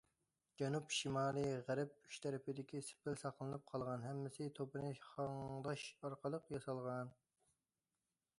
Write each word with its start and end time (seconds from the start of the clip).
جەنۇب، 0.59 0.93
شىمالىي، 0.99 1.51
غەرب 1.67 1.91
ئۈچ 2.07 2.17
تەرىپىدىكى 2.23 2.81
سېپىل 2.87 3.19
ساقلىنىپ 3.25 3.69
قالغان، 3.75 4.07
ھەممىسى 4.09 4.49
توپىنى 4.61 4.91
خاڭداش 5.11 5.87
ئارقىلىق 6.01 6.53
ياسالغان. 6.57 7.15